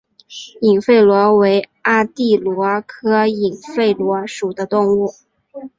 [0.61, 5.13] 隐肺螺为阿地螺科隐肺螺属的动物。